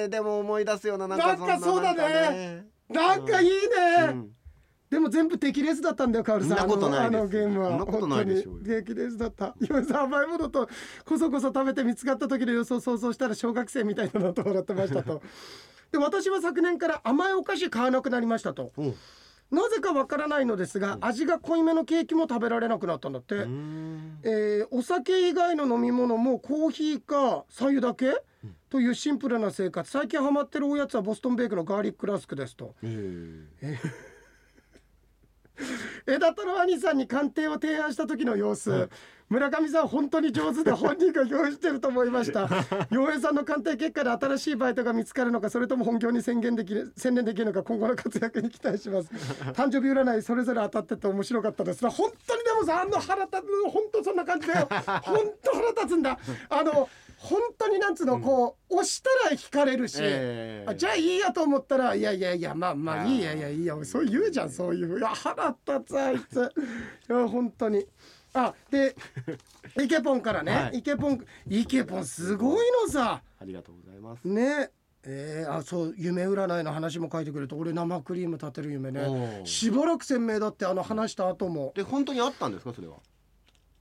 [0.00, 2.66] 庭でも思い出すようななんかそうだね。
[2.88, 4.05] なんかいいね、
[5.06, 6.58] も全部敵レースだったんだよカオルさん。
[6.58, 7.68] そんなことないですあのあのゲームは。
[7.70, 8.58] そんなことないでしょうよ。
[8.58, 8.84] 本当に。
[8.84, 9.54] 敵レースだった。
[9.60, 10.68] 今さ甘いものと
[11.04, 15.22] こそこそ食べて見つかった時の予想想像したら小学生みたいだなと笑ってましたと。
[15.92, 18.72] で私は昨年から甘いお菓子買わなくなりましたと。
[18.76, 18.94] うん。
[19.48, 28.20] なぜかわからないのですが味が濃いめのケーキも食べられなくなったんだって、えーお酒以外の飲み物もコーヒーか白湯だけ、
[28.68, 29.88] というシンプルな生活。
[29.88, 32.74] 最近ハマってるおやつはボストンベークのガーリックラスクですと。
[32.82, 33.76] えー
[36.06, 38.88] 枝太郎兄さんに鑑定を提案した時の様子、
[39.28, 42.48] 村上さん本当に上手で本人が用意してると思いました。
[42.90, 49.10] 洋平さんの鑑定結果で新しいバイトが見つかるのかそれとも本業に宣言できる専念できるのか今後の活躍に期待します。
[49.54, 51.88] 誕生日占いそれぞれ当たってて面白かったです。
[51.90, 54.68] 本当にでもさあの腹立つ本当そんな感じだよ。
[55.02, 56.18] 本当腹立つんだ。
[56.48, 56.88] あの
[57.18, 66.52] 本当になんつうの、こう押したら引かれるし、えーあじゃあいいやと思ったらいやいやいやまあまあいいやいやいいやそう言うじゃんそういういや腹立つあいつ。
[67.08, 67.86] いや本当に。
[68.34, 68.94] あで
[69.82, 70.78] イケポンからね、はい。
[70.78, 73.22] イケポンイケポンすごいのさ。
[73.40, 74.24] ありがとうございます。
[74.28, 74.70] ね。
[75.08, 79.46] えー、あそう夢占いの話も書いてくれて俺生クリーム立てる夢おねー。
[79.46, 81.72] しばらく鮮明だってあの話した後も。
[81.76, 82.96] で本当にあったんですかそれは？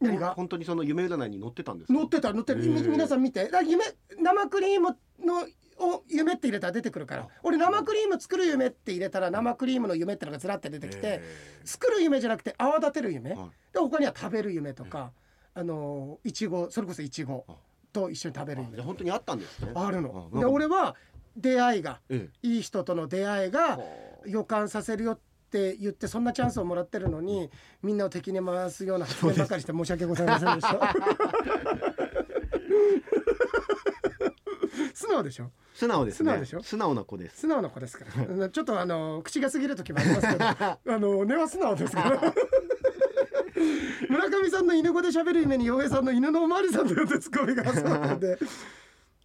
[0.02, 0.34] 何が？
[0.36, 1.94] 本当にその夢占いに載ってたんですか？
[1.94, 3.48] 乗ってた乗ってる皆さん見て。
[3.50, 3.84] だ夢
[4.20, 7.28] 生クリームのを夢って入れたら出てくるから。
[7.44, 11.22] 俺生クリーム作る夢って入れたら生クリームの夢ってのがずらって出てきてへ
[11.66, 13.50] 作る夢じゃなくて泡立てる夢、ーはい。
[13.74, 15.12] で他には食べる夢とか、
[15.54, 17.46] あのいちごそれこそいちご
[17.92, 18.82] と一緒に食べる夢。
[18.82, 19.72] 本当にあったんですね。
[19.76, 20.30] あるの。
[20.34, 20.96] で俺は
[21.36, 25.20] 出会いがえいい人との出会いがえ予感させるよっ
[25.56, 27.50] て言ってそんなチャンスをもらってるのに
[27.82, 30.96] みんなを敵に回すような発言ばかりして申し訳ございませんでした。
[34.94, 35.52] 素直でしょ？
[35.74, 36.32] 素直ですね。
[36.32, 36.64] 素直でしょ？
[36.64, 37.42] 素直な子です。
[37.42, 38.06] 素直な子ですか
[38.38, 38.50] ら。
[38.50, 42.34] ちょっとあの口が過ぎる時もありますけど あの根は素直ですから。
[44.10, 48.38] 村上さんの犬語で喋る夢に洋平さんの犬のおまわりさんというツッコミがそうなんで、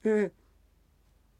[0.05, 0.31] え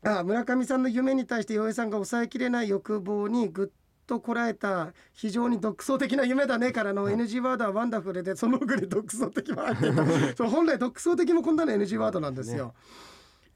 [0.05, 0.11] ー。
[0.19, 3.69] あ村上さんの夢に対して洋平さんが抑えきれない欲望にぐっ
[4.11, 12.75] とこらえた非常に独創的な夢だねからの NG ワードはワンダフルでその奥に独創的も入ってたそう本来独創的もこんなの NG ワードなんですよ。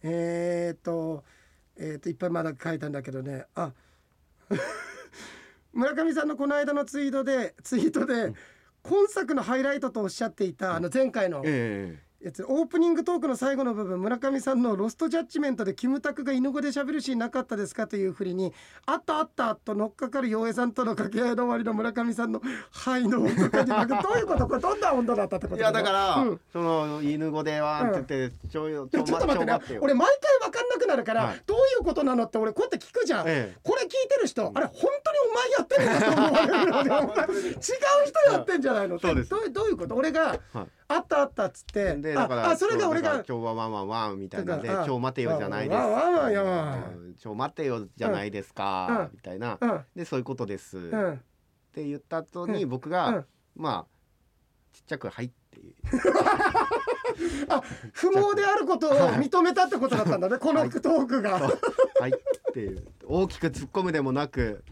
[0.05, 1.25] えーっと
[1.77, 3.47] えーっといっぱいまだ書いたんだけどね。
[3.57, 3.73] あ
[5.73, 8.33] 村上さんのこの間のツイートでツイートで、
[8.85, 18.55] 今作のハイライトとおっしゃっていたあの前回のえやつオープニングトークの最後の部分村上さんのロストジャッジメントでキムタクが犬語で喋るシーンなかったですかというふりに
[18.87, 22.41] あったあったと乗っかかる洋平さんとの掛け合いの終わりの村上さんの
[22.73, 24.47] 「はい」の音とかに負けどういうこと？
[24.47, 26.41] これどんな温度だったってことえいやだから、うん。
[26.51, 29.53] その犬語でわーって言って、ちょいでもちょっと待ってね。
[29.75, 29.81] よ。
[29.83, 30.09] 俺毎
[30.41, 31.43] 回分かんなくなるから、はい。
[31.45, 33.59] どういうことなのって俺こうやって聞くじゃん、ええ。
[33.63, 36.85] これ聞いてる人あれ本当にお前やってるのかと思われるの
[37.35, 38.97] で違う人やってんじゃないの？
[38.97, 39.31] ってそうです。
[39.31, 39.95] どうどういうこと？
[39.95, 51.21] 俺がはいあったあったっつってでだからああそれが俺が今日はワンワンワンみたいなんで今日待てよじゃないですワンワンワンようん今日待てよじゃないですか、うんみたいな、うんでそういうことです、っうん
[51.73, 53.25] て言った後にうん僕が、うん
[53.57, 53.95] まあ
[54.73, 55.75] ちっちゃく「はい」っていう
[57.49, 61.39] あ不毛であることを認めたってことだったんだねこのトークが。
[62.01, 64.65] 「はい」っていう大きく突っ込むでもなく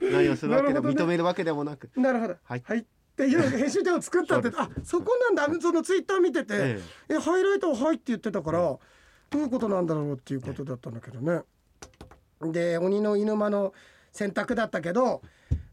[0.00, 2.36] 何をするわけでも、認めるわけでもなくなるほど。
[2.42, 5.60] はいっていう編集点を作ったってあそこなんだ。
[5.60, 7.14] そのツイッター見てて、ええ。
[7.18, 8.78] ハイライトは「はい」って言ってたからど
[9.34, 11.42] ういうことなんだろうっていうことだったんだけどね。
[12.42, 13.72] で鬼の犬間の
[14.10, 15.22] 選択だったけど、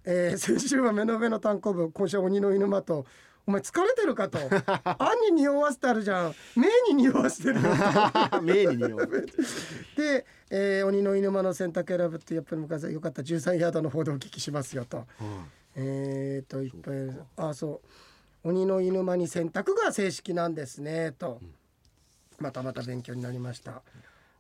[0.06, 3.06] えー先週は目の上の単行部今週は鬼の犬間と。
[3.47, 4.38] お前疲れてるかと
[4.86, 6.36] 「あんに匂わせてあるじゃん。
[6.56, 7.62] 目に匂わせてるよ」
[8.38, 9.08] え名に匂う。
[9.97, 13.23] で、えー鬼の犬間の選択選ぶってやっぱり昔はよかった。
[13.23, 15.08] 13ヤードの方でお聞きしますよと。
[15.75, 18.49] えー、といっぱいあそう。
[18.49, 21.12] 鬼の犬間に選択が正式なんですね。
[21.12, 21.39] と、
[22.39, 23.81] またまた勉強になりました。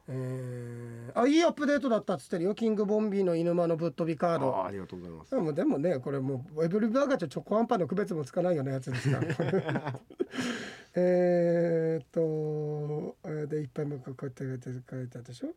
[0.07, 2.55] えー、あいいアップデートだったっつってるよ。
[2.55, 4.55] キングボンビーの犬間のぶっ飛びカーあド。
[4.55, 5.31] あありがとうございます。
[5.31, 9.19] でもでもねこれもうエブリバーガーとチョコアンパンの区別もつかないようなやつですか。
[9.21, 9.99] ら
[10.95, 15.53] えーっとえーでいっぱいもこうやって書いてあったでしょ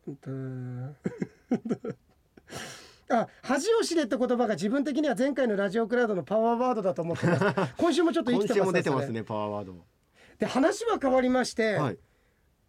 [3.11, 7.45] あ恥を知れって言葉が自分的には前回のラジオクラウドのパワーワードだと思ってます。
[7.77, 9.75] 今週もちょっと生きてます今週も出てますねパワーワード。
[10.39, 10.47] で。
[10.47, 11.99] 話は変わりまして、はい。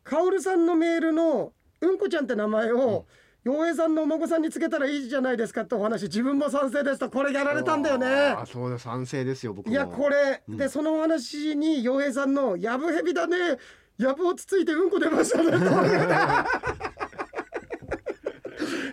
[0.04, 3.06] カオルさんのメールのうんこちゃんって名前を、
[3.44, 8.08] 洋平さんのお孫さんにつけたらいいじゃないですかってお話自分も賛成ですとこれやられたんだよね。
[8.08, 9.72] ああそうだ賛成ですよ僕も。
[9.72, 10.58] いやこれ、うん。
[10.58, 13.38] でそのお話に洋平さんの「やぶへびだね。
[14.00, 15.58] やぶをつついてうんこ出ましたね」と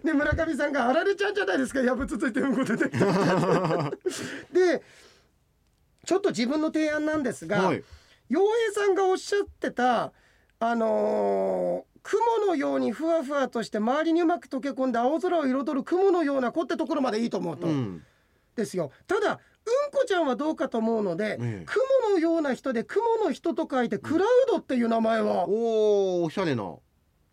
[0.05, 1.81] で村上さんが「あられちゃんじゃないですか。
[1.81, 3.07] やぶつついてうんこ出てきた」
[4.53, 4.83] で
[6.05, 7.85] ちょっと自分の提案なんですが、はい。
[8.29, 10.13] 洋平さんがおっしゃってた
[10.59, 18.03] あのー雲のようにふわふわとして周りにうまく溶け込んで青空を彩る雲のような子ってところまでいいと思うと、うん。
[18.57, 18.91] ですよ。
[19.07, 25.49] ただうんこちゃんはどうかと思うので、ええ雲のような人で雲の人と書いてクラウドっていう名前は。
[25.49, 26.75] おおおしゃれな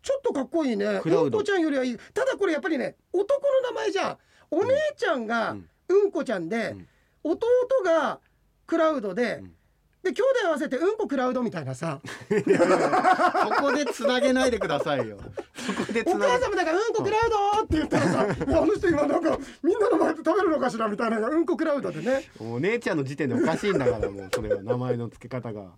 [0.02, 0.84] ちょっとかっこいいね。
[0.86, 1.98] うんこちゃんよりはいい。
[2.14, 4.18] ただこれやっぱりね男の名前じゃん
[4.50, 5.68] お姉ちゃんがうん。
[5.88, 6.88] うんこちゃんで、うん。
[7.22, 7.46] 弟
[7.84, 8.20] が
[8.66, 9.52] クラウドで、うん
[10.02, 12.00] で兄弟合わせてうんこクラウドみたいなさ。
[12.28, 12.34] そ
[13.62, 15.18] こでつなげないでくださいよ。
[15.54, 17.20] そこでつお母さんもだからうんこクラウ
[17.58, 22.22] ドって言ったらさいやあの人今なんかみんなの前で食べるのかしらみたいなうんこクラウドでね。
[22.38, 25.72] お姉ちゃんの時点でおかしいんだからもうそれは名前の付け方が。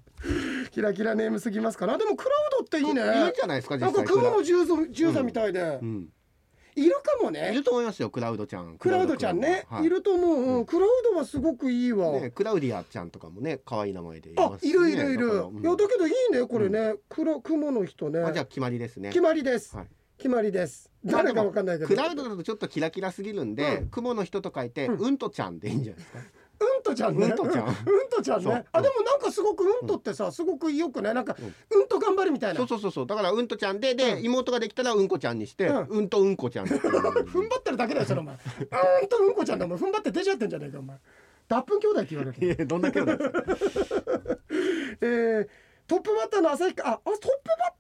[0.70, 3.02] キラキラネームすぎますかなでもクラウドっていいね。
[3.24, 6.08] いいんじゃないですかなん実際か雲の十座十座みたいで、うん
[6.74, 8.76] いるかもいねると思いますよクラウドちゃん。
[8.78, 9.85] クラウドちゃんね、はい。
[9.85, 10.64] い、ると思う、うん。
[10.66, 18.20] クラウドはすごくいいわ、ねクラウディアちゃんとかもね可愛い名前でいいるいるいる、いやだけどいいねこれね、黒雲の人ね。
[18.20, 19.11] あじゃあ決まりですね。
[19.11, 19.87] 決まりです、はい。
[20.16, 20.90] 決まりです。
[21.04, 21.88] 誰かわかんないけど。
[21.88, 23.88] クラウドだとちょっとキラキラすぎるんで、うん。
[23.88, 26.18] 雲の人と書いて、ううんん、とちゃんでいいんじゃないですか？
[26.62, 27.27] うんとちゃんね。
[27.27, 27.66] うんとちゃん。
[27.66, 27.75] うん
[28.09, 28.55] とちゃんそう。
[28.55, 31.37] ねあでもなんかすごくうんとってさすごくよくねなんか
[31.70, 31.88] うん。
[31.88, 32.59] と頑張るみたいな。
[32.59, 34.25] そうそうそうそう、だからうんとちゃんで、で、うん。
[34.25, 35.87] 妹ができたらうんこちゃんにして、うん。
[35.88, 36.81] うん、とうんこちゃんっていう。
[36.90, 38.35] 踏ん張ってるだけだよそれお前。
[38.35, 40.96] うんとうんこちゃんだお前踏ん張って出ちゃってんじゃねえかお前。
[41.48, 43.12] 脱粉兄弟って言われるいやどんなんですか。
[45.03, 45.48] えー
[45.88, 47.29] トップバッターの旭川ああトップバッ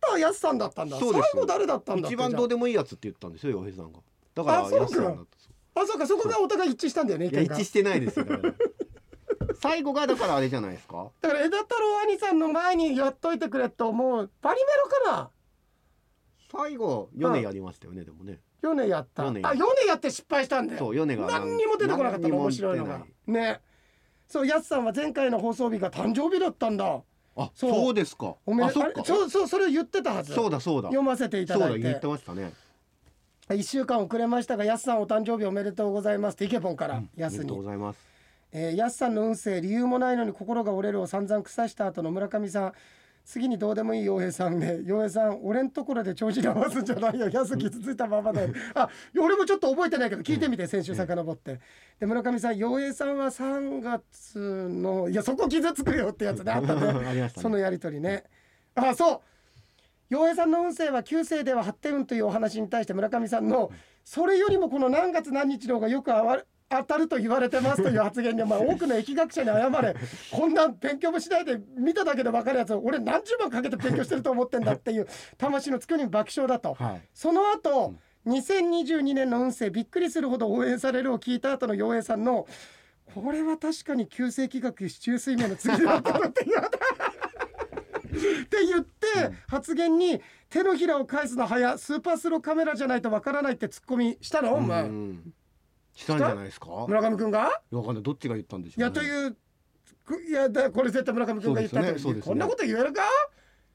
[0.00, 0.98] ターやすさんだったんだ。
[0.98, 1.28] そうです。
[1.32, 4.00] 最後誰だったんだっけ一番どうでもいいやつって言ったんですよ、洋平さんが。
[4.34, 4.88] だから、あそうか。
[4.88, 5.80] さんだった。
[5.80, 6.06] あそうか。
[6.06, 7.56] そこがお互い一致したんだよねいや、意見が。
[7.56, 8.24] 一致してないですよ。
[8.26, 8.54] だから
[9.62, 11.10] 最後がだからあれじゃないですか？
[11.20, 14.70] だから枝太郎兄さんの前にやっといてくれと思うパリメ
[15.06, 15.30] ロかな？
[16.50, 18.40] 最後、米やりましたよね、でもね。
[18.60, 23.60] ヨネやったヨネあヨネやって失敗したんだよそう、米が何にも出てこなかったの面白いのがね
[24.28, 27.00] そうやすさんは前回の放送日が誕生日だったんだ
[27.36, 28.34] あ、そうですか。
[28.44, 29.00] おめあ、そっか。
[29.00, 29.04] であれ？
[29.04, 30.88] そうそうそれを言ってたはずそうだ、そうだ。
[30.88, 32.52] 読ませていたそうだ、だいて言ってましたね。
[33.50, 38.11] 一週間遅れましたがやすさんお誕生日おめでとうございますってイケポンからやすありがとうにございます。
[38.52, 42.72] えー、やすさんの運勢理由もないのに心が折れるを散々腐した後の村上さん。
[43.24, 47.28] 次にどうでもいい洋平さんね 洋平さん俺んところで調子に合わすんじゃないよ。
[47.28, 51.60] やす傷ついたままだよあ俺もちょっと覚えてないけど聞いてみて先週遡って。
[52.00, 57.30] で村上さん洋平さんは3月のいやそこ傷つくよってやつねあったね ね。
[57.36, 58.24] そのやりとりね。
[58.74, 59.20] あそう。
[60.10, 63.70] 洋平さんの運勢は旧世では発展運というお話に対して村上さんの
[64.04, 66.42] それよりもこの何月何日の方がよくあわ
[66.78, 69.94] 当たると言われてますという発言に、まあ、多くの疫学者に謝れ。
[70.30, 75.06] こんな勉強もしないで見ただけで分かるやつを俺何十万かけて勉強してると思ってんだっていう
[75.38, 76.74] 魂のつくに爆笑だと。
[76.74, 77.02] はい。
[77.12, 77.94] その後、
[78.26, 82.46] 2022年の運勢びっくりするほど応援されるを聞いた後の陽平さんの
[83.14, 95.34] これは確かに急性気学市中水面の次だったのって言われたって言って、発言に手のひらを返すの早スーパースローカメラじゃないとわからないってツッコミしたの、お前うん
[95.94, 96.84] したんじゃないですか？
[96.88, 98.02] 村上くんがわかんない。
[98.02, 99.36] どっちが言ったんでしょう、いやという
[100.04, 102.34] くいやだこれ絶対村上くんが言ったとそうですねね。
[102.34, 103.02] こんなこと言えるか？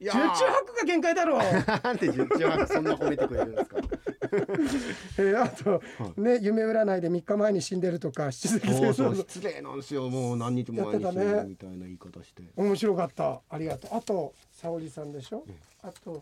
[0.00, 1.40] いや十中八九が限界だろう。
[1.82, 3.76] なんで十中八九そんな褒めてくれるんですか？
[5.18, 5.82] えーあと、
[6.20, 10.08] ね夢占いで3日前に死んでるとか 失礼なんですよ。
[10.08, 12.42] もう何日も前に死んでるみたいな言い方して。
[12.56, 13.40] 面白かった。
[13.48, 13.90] ありがとう。
[13.96, 15.44] あと沙織さんでしょ？
[15.82, 16.20] あとあれ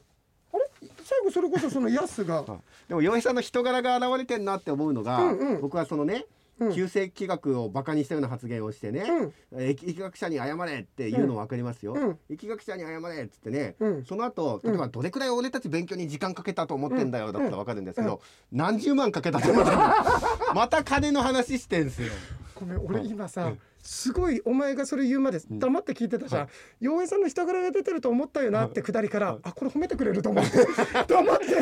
[1.04, 5.60] 最後それこそそのヤスがは いでも洋平さんの人柄が現れてんなって思うのが、うんうん。
[5.60, 6.26] 僕はそのね、
[6.58, 6.74] うん。
[6.74, 9.32] 旧世気学をバカにしたような発言をしてね、うん。
[9.52, 12.18] え疫疫学者に謝れっていうの分かりますよ、うん。
[12.30, 14.04] 疫学者に謝れっつってね、うん。
[14.04, 18.20] その後例えばどれくらい俺たち勉強に時間かけたと思ってんだよだったら分かるんですけど、
[18.52, 19.70] 何十万かけたと思って
[20.54, 22.12] また金の話してんすよ。
[22.54, 23.52] ごめん俺今さ
[23.86, 26.48] すごいお前がそれ言うまで黙って聞いてたじゃん。
[26.80, 30.58] 洋平さんの人柄が出てると思ったよなってくだりからあこれ褒めてくれると思って。
[31.06, 31.54] 黙って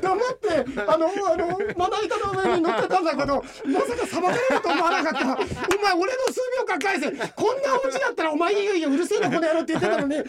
[0.00, 5.24] 黙ってあのあのまな板の上に乗ってたんだけど まさか裁かれると思わなかった。
[5.24, 7.10] お前俺の数秒間返せ。
[7.10, 10.16] こんなオチだったらお前いいよいいようるせえなこの野郎って言ってたのに。
[10.16, 10.20] あ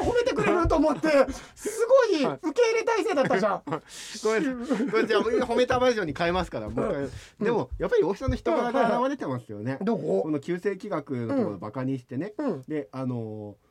[0.00, 1.26] 褒めてくれると思って。
[1.54, 3.62] すごい受け入れ体制だったじゃん。
[3.66, 4.86] ごめんなさい。
[4.86, 7.44] これじゃあ褒めたバージョンに変えますからもう一回。
[7.46, 10.22] でもやっぱり大木さんの人柄が現れてますよね、どこ？
[10.24, 12.62] この旧世気学のところをバカにしてね、うん。
[12.62, 13.63] であのー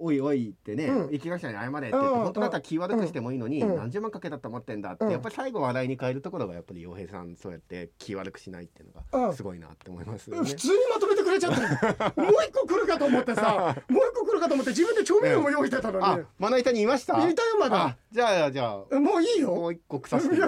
[0.00, 1.06] おいおいってね、うん。
[1.08, 3.76] 疫学者に謝れって言って、うん本当だったら気悪くしてもいいのに、うん。
[3.76, 5.10] 何十万かけたと思ってんだって、うん。
[5.10, 9.28] やっぱり最後笑いに変えるところがやっぱり洋平さんそうやって気悪くしないっていうのうん。
[9.30, 10.48] がすごいなって思いますよね。
[10.48, 11.60] 普通にまとめてくれちゃった
[12.22, 17.14] もう一個来るかと思ってさもう一個来るかと思って自分で調味料も用意してたのに、あまな板にいました？
[17.28, 17.86] いたよまだ。
[17.86, 19.00] あじゃあじゃあ。
[19.00, 19.48] もういいよ。
[19.54, 20.36] もう一個腐して。
[20.36, 20.38] そん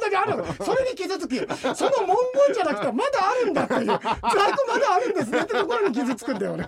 [0.00, 0.44] なにあるの？
[0.54, 3.86] それに傷つくよその文言じゃなくてまだあるんだっていう。
[3.86, 4.02] 在庫
[4.68, 6.66] まだあるんですねってところに傷つくんだよね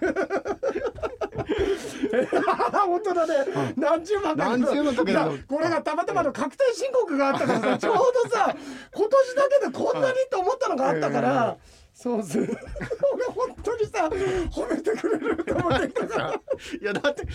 [2.87, 3.35] 本当だね、
[3.77, 8.57] 何十万かけた何十万かこれがたまたまの確定申告があったからさちょうどさ
[8.95, 11.57] 今年だけでこんなにと思ったのがあったから、
[11.95, 12.43] そうそう
[13.15, 14.09] 俺本当にさ
[14.51, 16.33] 褒めてくれると思ってきたから。
[16.33, 17.27] いやだって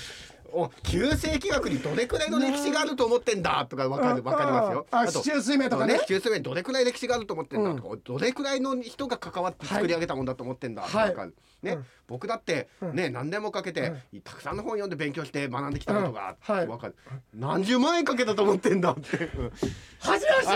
[0.53, 4.85] お旧世紀学にどれくらいの歴史があると思ってんだとかわかるわかりますよ。
[4.89, 5.93] とああ四柱推命とかね。
[5.93, 11.15] 四柱推命どれくらい歴史があると思ってんだとか、どれくらいの人が関わって作り上げたもんだと思ってんだとか、はい。
[11.61, 11.85] ね、うん。
[12.07, 12.95] 僕だってうん。
[12.95, 16.55] ね、何年もかけて、たくさんの本読んで勉強して学んできたことが、うん。
[16.55, 16.67] はい。
[16.67, 16.95] わかる。
[17.33, 19.25] 何十万円かけたと思ってんだって。
[19.35, 19.51] う ん
[19.99, 20.49] 恥ずかしい。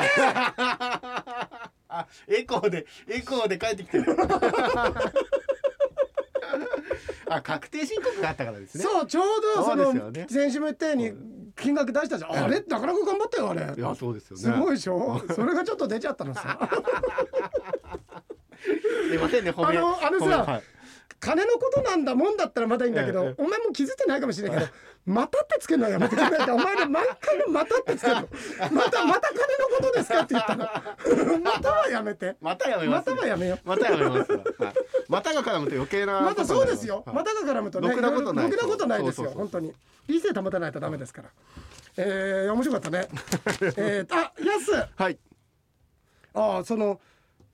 [1.87, 4.05] あエコーでエコーで帰ってきてる。
[7.29, 8.83] あ確定申告があったからですね。
[8.83, 11.13] そうちょうどその先週も言ったように
[11.55, 12.31] 金額出したじゃん。
[12.31, 13.73] あれなかなか頑張ったよあれ。
[13.75, 14.43] いやそうですよね。
[14.43, 15.21] すごいでしょ？
[15.33, 16.59] それがちょっと出ちゃったのさ。
[19.07, 20.61] すいませんねあのあのさ
[21.19, 24.71] 金のことなんだもんだったらまだいいんだけど、ええお前も気づいてないかもしれないけど
[25.05, 28.21] 「また」ってつけるのはやめてくれないお前ら毎回の「また」ってつけるの
[28.71, 30.65] 「またまた金のことですか?」って言ったの。
[31.43, 32.35] またはやめて。
[32.41, 32.95] またやめま。
[32.97, 34.31] ますたはやめよまたやめます。
[34.31, 34.43] はい。
[35.07, 36.21] またが絡むと余計な。
[36.21, 37.15] またそうですよ、はい。
[37.15, 39.73] またが絡むとねろくなことないろくなことないですよそうそうそう本当に。
[40.07, 41.29] 理性保たないとダメですから。
[41.97, 43.07] えー、面白かったね。
[43.77, 45.19] えー、あやすはい。
[46.33, 46.99] ああその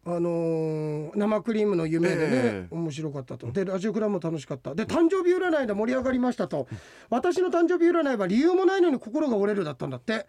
[0.03, 2.75] あのー生クリームの夢でね、ええ。
[2.75, 3.51] 面白かったと。
[3.51, 4.73] でラジオクラブも楽しかった。
[4.73, 6.67] で誕生日占いで盛り上がりましたと。
[7.09, 10.25] 私の誕生日占いは理由もないのに心が折れるだったんだって。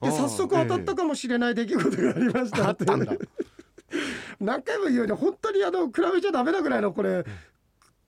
[0.00, 3.14] で早速当たったかもしれない出来事がありましたってあったんだ。
[4.38, 7.24] 何回も言うように本当にあの比べちゃダメなぐらいのこれ。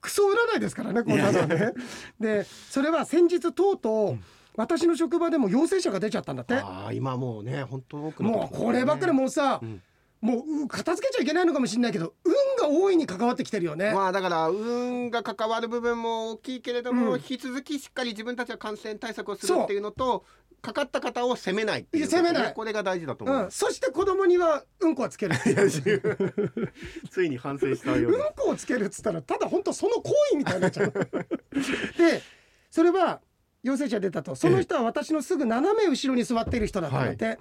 [0.00, 1.72] クソ占いですからねこんなのはね
[2.20, 4.18] でそれは先日とうとう
[4.56, 6.54] 私の職場でも陽性者が出ちゃったんだって。
[6.54, 9.82] ああ今もうね本当多くなってもうこればっかりもうさ、ん
[10.20, 13.92] もうう片付けちゃいけないのかもしれないけど運が大いに関わってきてるよね。
[13.92, 17.18] まあだから運が関わる部分も大きいけれども、うん。
[17.18, 20.24] 引き続きしっかり自分たちは感染対策をするっていうのと
[20.60, 22.52] かかった方を責めないっていういや責めない。
[22.52, 25.36] これが大事だと思いうん、そして子供にはうんこはつける。
[27.10, 30.92] ついに反省したよううんなこをつけるっつったらただ本当その行為みたいになっちゃう。
[31.96, 32.22] で
[32.70, 33.20] それは
[33.62, 34.34] 陽性者出たと。
[34.34, 37.38] その人は私のすぐ斜め後ろに座っている人だったので、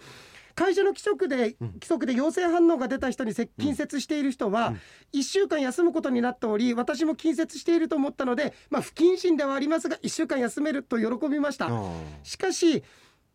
[0.57, 4.73] 会社の規則で規則で陽性反応が出た人に接近接している人は
[5.13, 11.69] 1週間休むことになっており私も近接していると思ったので、まあ、不謹慎ではありますが1週間休めると喜びました。
[12.23, 12.83] しかし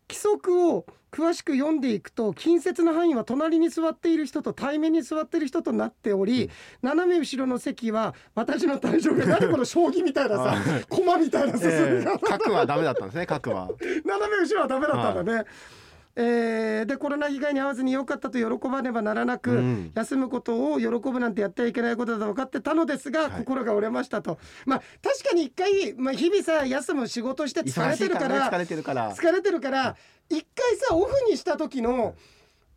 [0.09, 6.49] 規則を詳しく読んでいくと近接の範囲は隣に座っている人と対面に座っている人となっており、
[6.81, 10.57] 斜め後ろの席は私の対象が何この将棋みたいなさ
[10.89, 13.69] 駒みたいな進みえ方ー、核はダメだったんですね核は。
[14.03, 15.45] 斜め後ろはダメだったんだね。
[16.15, 19.91] えーでコロナ被害に遭わずに良かったと喜ばねばならなく、うん。
[19.95, 23.31] 休むことを喜ぶなんてやってはいけないことだと分かってたのですが、はい。
[23.39, 24.37] 心が折れましたと。
[24.65, 29.13] まあ確かに一回、まあ、日々さ休む仕事して疲れてるから疲れてるから。
[29.15, 29.95] 疲れてるから
[30.29, 32.15] 一回さオフにした時の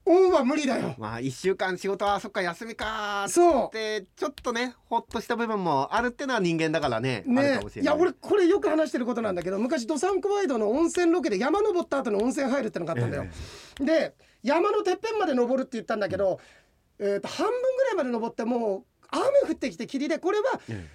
[0.08, 0.94] オンは無理だよ。
[0.98, 7.80] まあ一週間仕事はそっか休みかーっそてちょっとねほっとした部分もあるってのは人間だからねうねい。
[7.80, 13.26] いや俺これよく話してることなんだけど昔ドサンコワイドの温泉ロケで山登った後に温泉入るってのがあったんだよ。
[13.80, 14.14] で
[14.44, 16.38] 山のてっぺんまで登るって言ったんだけど、
[17.00, 20.88] えー、と半分ぐらいまで登ってもう雨降ってきて霧でこれはえ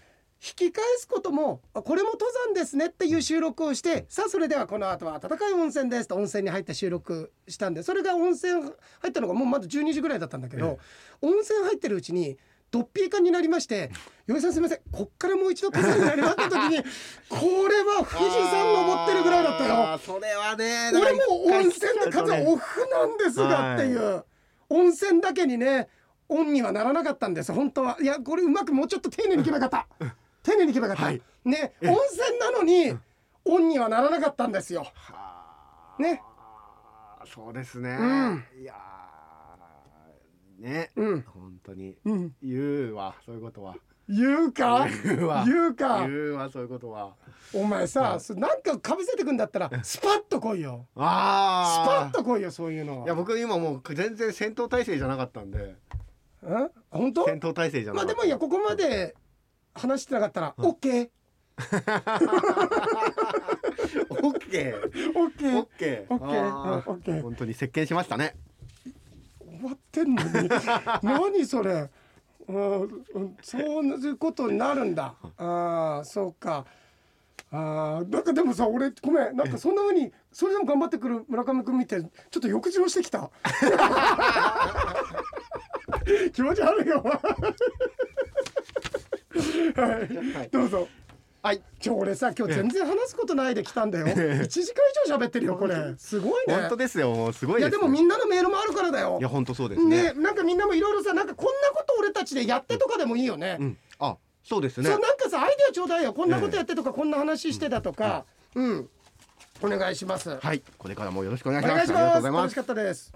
[0.44, 8.72] 引き返すこともあこれも登山ですねっていう収録をしてさあそれではこの後は暖かい温泉ですと温泉に入って収録したんでそれが温泉入
[9.08, 10.80] ったのがもうまだ12時ぐらいだったんだけど、
[11.22, 12.38] 温泉入ってるうちに
[12.72, 13.92] ドッピー感になりまして
[14.28, 16.84] 「岩井さんすみませんこっからもう一度登山になります」って時に
[17.30, 20.00] これは富士山登ってるぐらいだったよ。
[20.00, 24.26] それはね俺もう温泉で数数オフなんですがっていう、
[24.70, 25.88] 温泉だけにね
[26.30, 27.52] オンにはならなかったんです。
[27.52, 27.98] 本当は。
[28.02, 30.06] いやこれうまくもうちょっと丁寧に決めなかった
[30.44, 31.22] 丁寧に決めなかった、はい。
[31.46, 32.98] ね温泉なのに
[33.46, 34.84] オンにはならなかったんですよ。
[34.94, 36.02] はあ。
[36.02, 36.22] ね。
[37.34, 38.46] そうですね、うん。
[38.62, 41.22] いやーね、うん。
[41.22, 41.96] 本当に。
[42.06, 42.36] うん。
[42.42, 43.76] 言うわそういうことは。
[44.10, 44.88] 言うか？
[45.06, 45.46] 言うわ。
[45.46, 46.00] 言うか？
[46.02, 47.16] 言うわそういうことは。
[47.54, 48.20] お前さ、はい。
[48.20, 50.88] そなんかかぶせてくんだったらスパッと来いよ。
[50.94, 55.76] スパあッと来いよそういうのいや僕今もう全然戦闘態勢じゃなかったんで。
[56.44, 57.26] うん本当？
[57.26, 58.16] 戦闘態勢じゃなまあかった。
[58.16, 59.16] でもいいやここまで
[59.74, 61.10] 話してなかったら、オッケー
[64.10, 65.16] オッケーオッケー。
[65.20, 68.36] オッケーオッケーオッケー本当に席巻しましたね。
[69.60, 70.50] 終わってんのに。
[71.04, 71.90] 何それ。
[72.48, 72.86] うんう
[73.20, 75.14] んそういうことになるんだ。
[75.38, 76.66] ああそうか。
[77.52, 79.36] あーなんかでもさ俺ごめん。
[79.36, 83.30] なんかそんな風にそれでも頑張ってくる村上君見てちょっと抑揚してきた。
[86.34, 87.04] 気持ち悪いよ
[89.76, 90.50] はい、はい。
[90.50, 90.88] どうぞ。
[91.44, 91.62] はい。
[91.80, 94.06] ちょ俺さ今日全然話すことないで来たんだよ。
[94.06, 95.96] 1時間以上喋ってるよこれ。
[95.98, 96.20] す。
[96.20, 96.56] ごいね。
[96.56, 97.32] 本当ですよ。
[97.34, 99.18] すごいですいやでもみんなのメールもあるからだよ。
[99.20, 100.14] いや本当そうですね。
[100.14, 103.78] ねなんかみんなもいろいろさなんかこんなこと俺たちでやってとかでもいいよね、うん。
[104.00, 104.90] あそうですね。
[104.90, 106.14] そうなんかさアイデアちょうだいよ。
[106.14, 108.90] こんなことやってとか、こんな話してだとか、うん。
[109.64, 110.38] お願いします。
[110.38, 110.62] はい。
[110.78, 111.76] これからもよろしくお願いおします。
[111.76, 112.02] 願いします。
[112.02, 112.42] ありがとうございます。
[112.42, 113.14] 楽しかったです。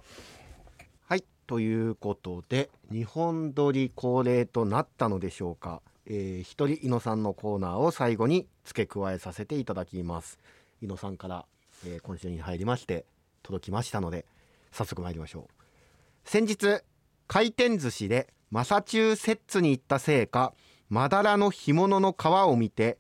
[1.07, 1.23] はい。
[1.47, 10.39] ということで日本撮り恒例となったのでしょうか、えー、一人井野さんのコーナーを最後に付け加えさせていただきます。
[10.81, 11.45] 井野さんから、
[11.85, 13.05] えー今週に入りまして
[13.43, 14.25] 届きましたので
[14.71, 16.81] 早速参りましょう先日
[17.27, 20.53] 回転寿司でマサチューセッツに行ったせいか
[20.89, 22.97] まだらの干物の皮を見て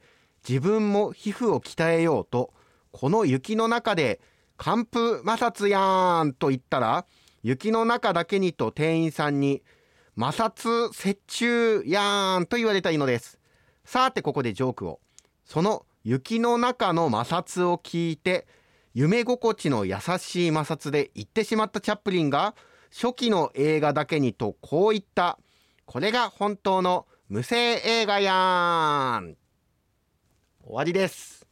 [0.47, 2.53] 自分も皮膚を鍛えようと
[2.91, 4.19] この雪の中で
[4.57, 7.05] 寒風摩擦やーんと言ったら
[7.43, 9.61] 雪の中だけにと店員さんに
[10.17, 13.37] 摩擦折衷やんと言われたいのです。
[13.83, 14.99] さてここでジョークを。
[15.43, 18.47] その雪の中の摩擦を聞いて
[18.93, 22.55] 夢心地の優しい摩擦で言ってしまったチャップリンが
[22.91, 25.37] 初期の映画だけにとこう言った。
[25.85, 29.35] これが本当の無声映画やん。
[30.63, 31.44] 終わりです。